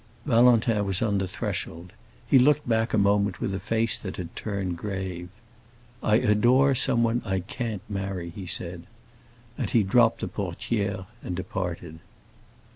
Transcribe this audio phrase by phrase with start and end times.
[0.25, 1.93] Valentin was on the threshold;
[2.25, 5.29] he looked back a moment with a face that had turned grave.
[6.01, 8.87] "I adore someone I can't marry!" he said.
[9.59, 11.99] And he dropped the portière and departed.